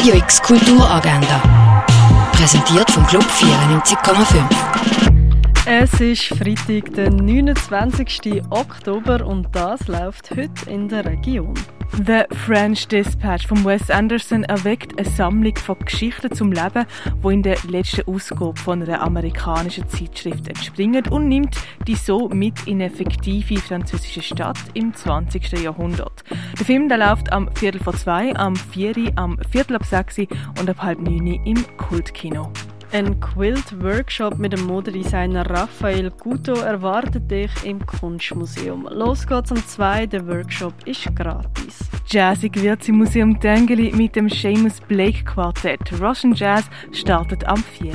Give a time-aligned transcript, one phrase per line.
[0.00, 1.42] Radio X Kulturagenda.
[2.32, 4.48] Präsentiert vom Club 94,5.
[5.66, 8.40] Es ist Freitag, der 29.
[8.48, 11.52] Oktober und das läuft heute in der Region.
[11.92, 16.86] The French Dispatch von Wes Anderson erweckt eine Sammlung von Geschichten zum Leben,
[17.20, 21.56] wo in der letzten Ausgabe von einer amerikanischen Zeitschrift entspringen und nimmt
[21.86, 25.52] die so mit in eine fiktive französische Stadt im 20.
[25.62, 26.24] Jahrhundert.
[26.58, 30.70] Der Film der läuft am Viertel vor zwei, am Vieri, am Viertel ab sechs und
[30.70, 32.52] ab halb neun im Kultkino.
[32.92, 38.88] Ein Quilt-Workshop mit dem Modedesigner Raphael Guto erwartet dich im Kunstmuseum.
[38.90, 41.88] Los geht's um zwei, der Workshop ist gratis.
[42.08, 45.80] Jazzig wird im Museum Dengeli mit dem Seamus Blake Quartett.
[46.00, 47.92] Russian Jazz startet am 4.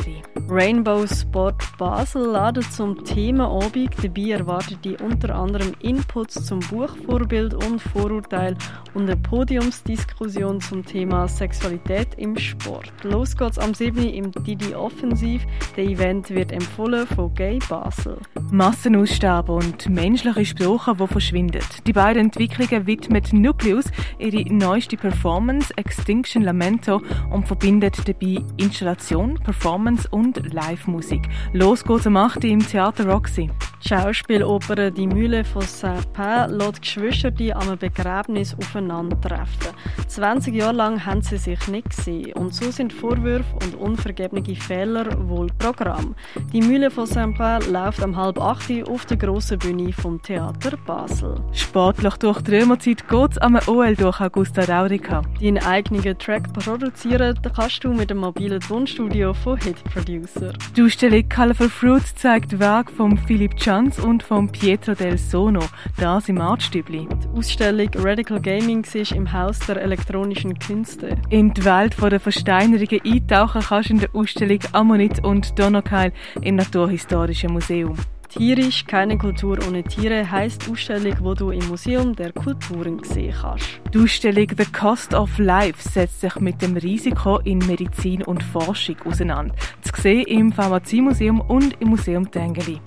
[0.48, 3.90] Rainbow Sport Basel ladet zum Thema Abend.
[4.04, 8.56] Dabei erwartet die unter anderem Inputs zum Buchvorbild und Vorurteil
[8.94, 12.94] und eine Podiumsdiskussion zum Thema Sexualität im Sport.
[13.04, 14.08] Los geht's am 7.
[14.08, 15.46] im Didi Offensiv.
[15.76, 18.18] Der Event wird empfohlen von Gay Basel.
[18.52, 21.64] Massenaussterben und menschliche Sprache, die verschwinden.
[21.88, 23.86] Die beiden Entwicklungen widmet Nucleus
[24.20, 31.30] ihre neueste Performance Extinction Lamento und verbindet dabei Installation, Performance und Live-Musik.
[31.54, 32.44] Los geht's am 8.
[32.46, 33.50] im Theater Roxy.
[33.84, 39.74] Die Schauspieloper Die Mühle von Saint-Pin lässt Geschwister die am Begräbnis aufeinandertreffen.
[40.08, 45.06] 20 Jahre lang haben sie sich nicht gesehen und so sind Vorwürfe und unvergebliche Fehler
[45.30, 46.14] wohl Programm.
[46.54, 51.42] Die Mühle von Saint-Pin läuft am halb acht auf der grossen Bühne vom Theater Basel.
[51.54, 55.24] Sportlich durch die Römerzeit geht's am OL durch Augusta Raurica.
[55.42, 60.54] Deinen eigenen Track produzieren kannst du mit dem mobilen Tonstudio von Hit Producer.
[60.76, 65.64] Die Ausstellung Colorful Fruits zeigt Werk von Philipp Chanz und von Pietro del Sono,
[65.98, 67.08] das im Artstübli.
[67.10, 71.18] Die Ausstellung Radical Gaming ist im Haus der elektronischen Künste.
[71.30, 76.12] In die Welt der Versteinerungen eintauchen kannst du in der Ausstellung Ammonit und Donaukeil
[76.42, 77.96] im Naturhistorischen Museum.
[78.30, 83.34] Tierisch, keine Kultur ohne Tiere heisst die Ausstellung, wo du im Museum der Kulturen sehen
[83.42, 83.80] kannst.
[83.94, 88.98] Die Ausstellung The Cost of Life setzt sich mit dem Risiko in Medizin und Forschung
[89.06, 89.56] auseinander.
[89.82, 92.82] Zu sehen im Pharmaziemuseum und im Museum Tengeli.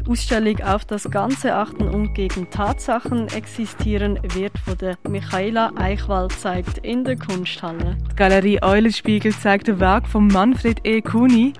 [0.00, 6.32] Die Ausstellung auf das Ganze achten und gegen Tatsachen existieren wird von der Michaela Eichwald
[6.32, 7.96] zeigt in der Kunsthalle.
[8.10, 11.00] Die Galerie Eulenspiegel zeigt ein Werk von Manfred E.
[11.00, 11.52] Kuni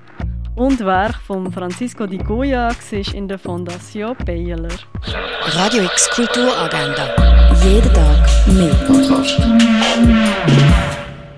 [0.57, 4.69] und Werk von Francisco di Goya war in der Fondation Baylor.
[5.47, 7.09] Radio X Kulturagenda.
[7.63, 8.75] Jeden Tag mehr.